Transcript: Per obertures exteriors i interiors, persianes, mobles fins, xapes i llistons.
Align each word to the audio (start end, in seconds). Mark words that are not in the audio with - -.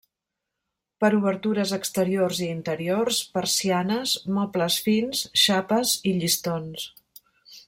Per 1.03 1.09
obertures 1.17 1.73
exteriors 1.77 2.41
i 2.47 2.49
interiors, 2.55 3.21
persianes, 3.37 4.17
mobles 4.39 4.79
fins, 4.89 5.23
xapes 5.47 5.95
i 6.13 6.17
llistons. 6.23 6.93